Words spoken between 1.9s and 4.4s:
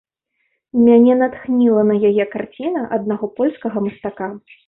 на яе карціна аднаго польскага мастака.